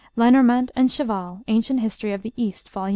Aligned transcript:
(Lenormant 0.15 0.71
and 0.75 0.89
Cheval, 0.91 1.43
"Anc. 1.47 1.79
Hist. 1.79 2.03
of 2.05 2.23
the 2.23 2.33
East," 2.35 2.69
vol. 2.69 2.89